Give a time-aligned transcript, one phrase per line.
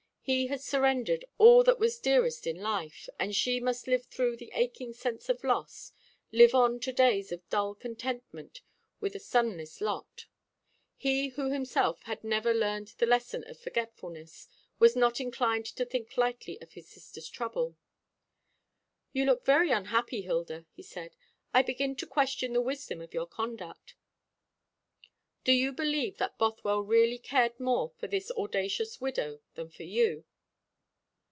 [0.23, 4.51] She had surrendered all that was dearest in life, and she must live through the
[4.53, 5.91] aching sense of loss,
[6.31, 8.61] live on to days of dull contentment
[9.01, 10.27] with a sunless lot.
[10.95, 14.47] He who himself had never learned the lesson of forgetfulness
[14.79, 17.75] was not inclined to think lightly of his sister's trouble.
[19.11, 21.17] "You look very unhappy, Hilda," he said.
[21.53, 23.95] "I begin to question the wisdom of your conduct.
[25.43, 30.23] Do you believe that Bothwell really cared more for this audacious widow than for you?"